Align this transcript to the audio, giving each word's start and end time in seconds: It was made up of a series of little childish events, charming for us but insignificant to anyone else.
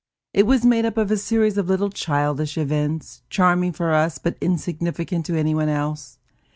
It 0.33 0.47
was 0.47 0.65
made 0.65 0.83
up 0.83 0.97
of 0.97 1.11
a 1.11 1.15
series 1.17 1.59
of 1.59 1.67
little 1.69 1.91
childish 1.91 2.57
events, 2.57 3.21
charming 3.29 3.71
for 3.71 3.91
us 3.93 4.17
but 4.17 4.35
insignificant 4.41 5.27
to 5.27 5.37
anyone 5.37 5.69
else. 5.69 6.17